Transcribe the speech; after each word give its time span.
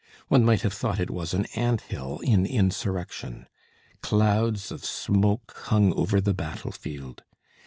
One 0.29 0.43
might 0.43 0.61
have 0.63 0.73
thought 0.73 0.99
it 0.99 1.11
was 1.11 1.35
an 1.35 1.45
ant 1.55 1.81
hill 1.81 2.21
in 2.23 2.43
insurrection. 2.47 3.45
Clouds 4.01 4.71
of 4.71 4.83
smoke 4.83 5.53
hung 5.65 5.93
over 5.93 6.19
the 6.19 6.33
battle 6.33 6.71
field. 6.71 7.21